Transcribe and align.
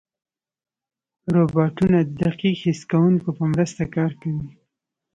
روبوټونه 1.33 1.97
د 2.05 2.09
دقیق 2.21 2.57
حس 2.63 2.81
کوونکو 2.91 3.29
په 3.37 3.43
مرسته 3.53 3.83
کار 3.95 4.11
کوي. 4.21 4.49